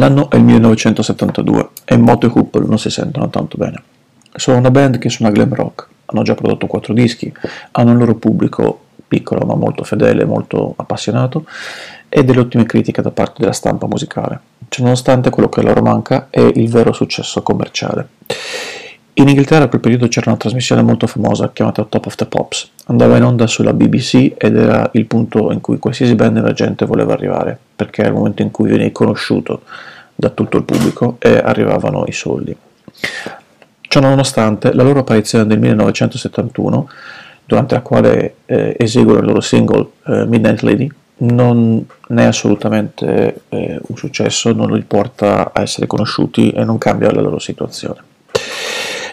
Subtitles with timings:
[0.00, 3.82] L'anno è il 1972 e Motte Hoople non si sentono tanto bene.
[4.34, 7.30] Sono una band che suona glam rock, hanno già prodotto quattro dischi,
[7.72, 11.44] hanno il loro pubblico piccolo ma molto fedele, molto appassionato
[12.08, 14.40] e delle ottime critiche da parte della stampa musicale.
[14.70, 18.08] Ciononostante quello che loro manca è il vero successo commerciale.
[19.20, 22.70] In Inghilterra a quel periodo c'era una trasmissione molto famosa chiamata Top of the Pops.
[22.86, 27.12] Andava in onda sulla BBC ed era il punto in cui qualsiasi band emergente voleva
[27.12, 29.60] arrivare, perché era il momento in cui vieni conosciuto
[30.14, 32.56] da tutto il pubblico e arrivavano i soldi.
[33.82, 36.88] Ciononostante, la loro apparizione nel 1971,
[37.44, 43.78] durante la quale eh, eseguono il loro single eh, Midnight Lady, non è assolutamente eh,
[43.86, 48.08] un successo, non li porta a essere conosciuti e non cambia la loro situazione.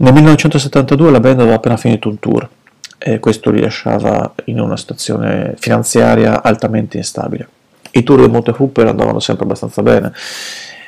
[0.00, 2.48] Nel 1972 la band aveva appena finito un tour
[2.96, 7.46] e questo li lasciava in una situazione finanziaria altamente instabile.
[7.90, 10.12] I tour di Monte Hooper andavano sempre abbastanza bene,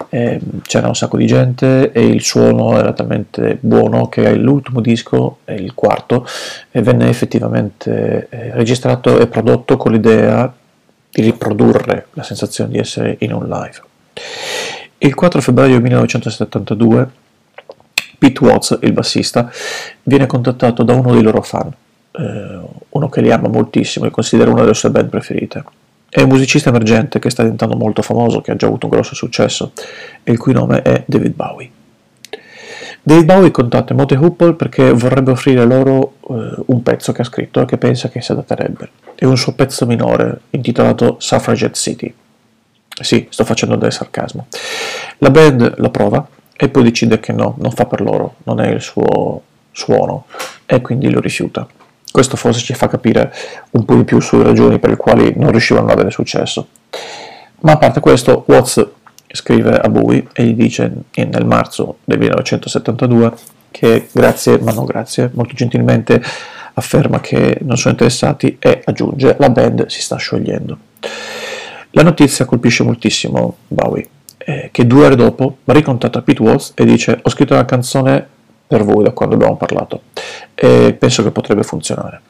[0.08, 5.40] eh, c'era un sacco di gente e il suono era talmente buono che l'ultimo disco,
[5.44, 6.26] il quarto,
[6.70, 10.50] venne effettivamente eh, registrato e prodotto con l'idea
[11.10, 13.82] di riprodurre la sensazione di essere in un live.
[14.96, 17.20] Il 4 febbraio 1972
[18.22, 19.50] Pete Watts, il bassista,
[20.04, 21.72] viene contattato da uno dei loro fan,
[22.12, 25.64] eh, uno che li ama moltissimo e considera una delle sue band preferite.
[26.08, 29.16] È un musicista emergente che sta diventando molto famoso, che ha già avuto un grosso
[29.16, 29.72] successo,
[30.22, 31.70] e il cui nome è David Bowie.
[33.02, 37.60] David Bowie contatta Mote Hoople perché vorrebbe offrire loro eh, un pezzo che ha scritto
[37.60, 38.88] e che pensa che si adatterebbe.
[39.16, 42.14] È un suo pezzo minore, intitolato Suffragette City.
[43.00, 44.46] Sì, sto facendo del sarcasmo.
[45.18, 46.24] La band la prova
[46.56, 50.26] e poi decide che no, non fa per loro, non è il suo suono
[50.66, 51.66] e quindi lo rifiuta.
[52.10, 53.32] Questo forse ci fa capire
[53.70, 56.68] un po' di più sulle ragioni per le quali non riuscivano ad avere successo.
[57.60, 58.86] Ma a parte questo, Watts
[59.28, 63.32] scrive a Bowie e gli dice nel marzo del 1972
[63.70, 66.22] che grazie, ma non grazie, molto gentilmente
[66.74, 70.76] afferma che non sono interessati e aggiunge la band si sta sciogliendo.
[71.92, 74.08] La notizia colpisce moltissimo Bowie
[74.44, 78.26] eh, che due ore dopo ricontatta Pete Walls e dice ho scritto una canzone
[78.66, 80.02] per voi da quando abbiamo parlato
[80.54, 82.20] e penso che potrebbe funzionare.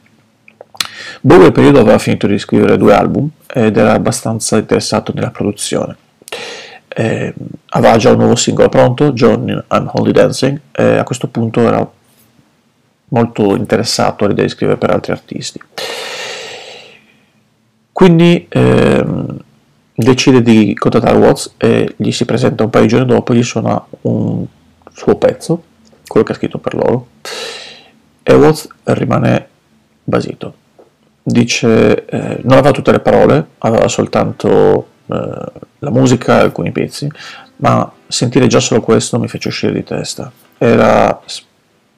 [1.21, 5.95] Bowie al periodo aveva finito di scrivere due album ed era abbastanza interessato nella produzione.
[6.87, 7.33] Eh,
[7.69, 11.89] aveva già un nuovo singolo pronto, John I'm Only Dancing, e a questo punto era
[13.09, 15.61] molto interessato all'idea di scrivere per altri artisti.
[17.91, 19.37] Quindi ehm,
[19.93, 23.83] decide di contattare Watts e gli si presenta un paio di giorni dopo gli suona
[24.01, 24.45] un
[24.91, 25.63] suo pezzo,
[26.07, 27.07] quello che ha scritto per loro,
[28.23, 29.47] e Watts rimane
[30.03, 30.55] basito.
[31.21, 37.09] Dice, eh, non aveva tutte le parole, aveva soltanto eh, la musica e alcuni pezzi,
[37.57, 40.31] ma sentire già solo questo mi fece uscire di testa.
[40.57, 41.21] Era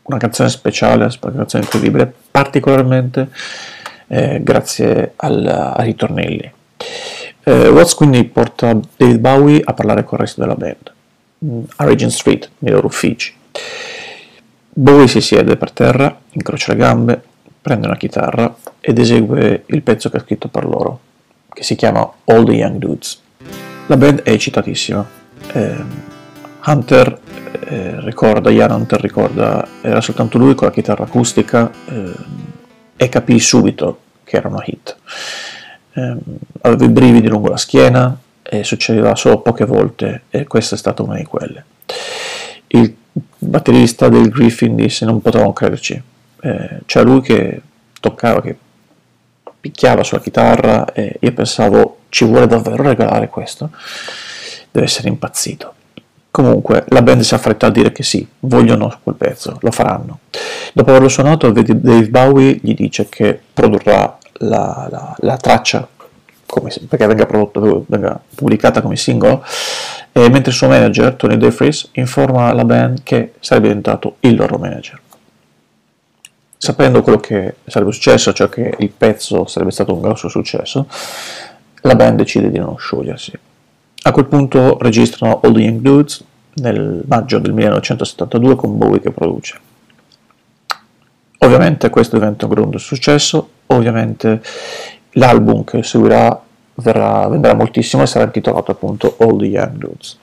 [0.03, 3.29] una canzone speciale, una canzone incredibile, particolarmente
[4.07, 6.51] eh, grazie al, ai ritornelli.
[7.47, 10.91] Eh, Watts quindi porta David Bowie a parlare con il resto della band,
[11.45, 13.35] mm, a Regent Street, nei loro uffici.
[14.67, 17.21] Bowie si siede per terra, incrocia le gambe,
[17.61, 20.99] prende una chitarra ed esegue il pezzo che ha scritto per loro,
[21.53, 23.21] che si chiama All the Young Dudes.
[23.85, 25.07] La band è eccitatissima.
[25.53, 25.83] Eh,
[26.65, 27.19] Hunter
[27.59, 32.11] eh, ricorda, Ian Hunter ricorda, era soltanto lui con la chitarra acustica eh,
[32.95, 34.97] e capì subito che era una hit
[35.95, 36.15] eh,
[36.61, 41.01] avevo i brividi lungo la schiena e succedeva solo poche volte e questa è stata
[41.01, 41.63] una di quelle.
[42.67, 42.93] Il
[43.37, 46.01] batterista del Griffin disse non potevamo crederci,
[46.41, 47.61] eh, c'era lui che
[47.99, 48.55] toccava, che
[49.59, 53.71] picchiava sulla chitarra e io pensavo ci vuole davvero regalare questo,
[54.71, 55.73] deve essere impazzito.
[56.29, 60.19] Comunque la band si affretta a dire che sì, vogliono quel pezzo, lo faranno.
[60.73, 65.87] Dopo averlo suonato, Dave Bowie gli dice che produrrà la, la, la traccia
[66.45, 69.43] come, perché venga, prodotto, venga pubblicata come singolo,
[70.11, 74.57] e mentre il suo manager, Tony DeFries, informa la band che sarebbe diventato il loro
[74.57, 74.99] manager.
[76.57, 80.87] Sapendo quello che sarebbe successo, cioè che il pezzo sarebbe stato un grosso successo,
[81.81, 83.33] la band decide di non sciogliersi.
[84.03, 86.23] A quel punto registrano All the Young Dudes
[86.55, 89.59] nel maggio del 1972 con Bowie che produce.
[91.45, 94.41] Ovviamente questo diventa un grande successo, ovviamente
[95.11, 96.41] l'album che seguirà
[96.75, 100.17] verrà, vendrà moltissimo e sarà intitolato appunto All the Young Dudes.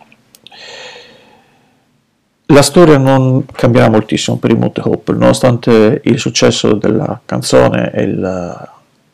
[2.47, 8.13] La storia non cambierà moltissimo per i Mute Hope, nonostante il successo della canzone e
[8.13, 8.73] la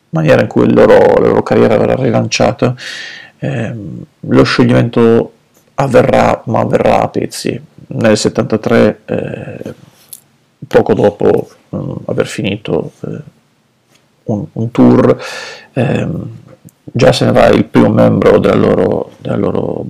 [0.09, 2.73] maniera in cui loro, la loro carriera verrà rilanciata,
[3.37, 5.33] ehm, lo scioglimento
[5.75, 7.61] avverrà, ma avverrà a pezzi.
[7.91, 9.73] Nel 73, eh,
[10.67, 13.21] poco dopo mh, mm, aver finito eh,
[14.23, 15.17] un, un, tour,
[15.73, 16.29] ehm,
[16.83, 19.85] già se ne va il primo membro della loro, della loro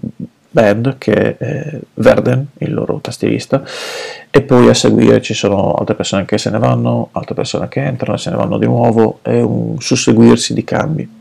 [0.52, 3.64] band che è Verden, il loro tastierista,
[4.32, 7.84] e poi a seguire ci sono altre persone che se ne vanno, altre persone che
[7.84, 11.18] entrano e se ne vanno di nuovo, è un susseguirsi di cambi.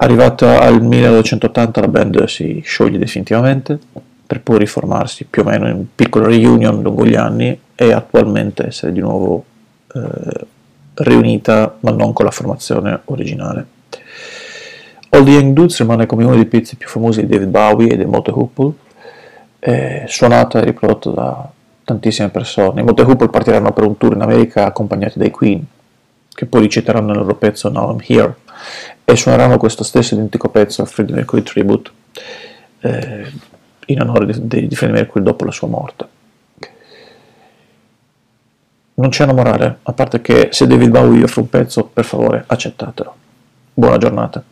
[0.00, 3.78] Arrivata al 1980 la band si scioglie definitivamente
[4.24, 8.90] per poi riformarsi più o meno in piccole reunion lungo gli anni e attualmente essere
[8.90, 9.44] di nuovo
[9.94, 10.46] eh,
[10.94, 13.66] riunita ma non con la formazione originale.
[15.10, 17.96] All the Young Dudes rimane come uno dei pezzi più famosi di David Bowie e
[17.96, 18.72] dei Mote Hoople,
[20.06, 21.50] suonata e riprodotta da
[21.84, 22.80] tantissime persone.
[22.80, 25.64] I Mote Hoople partiranno per un tour in America accompagnati dai Queen,
[26.34, 28.34] che poi reciteranno il loro pezzo Now I'm Here,
[29.04, 31.90] e suoneranno questo stesso identico pezzo a Freddie Mercury Tribute,
[32.80, 33.32] eh,
[33.86, 36.16] in onore di, di Freddie Mercury dopo la sua morte.
[38.98, 42.42] Non c'è una morale, a parte che se David Bowie offre un pezzo, per favore
[42.44, 43.14] accettatelo.
[43.72, 44.42] Buona giornata.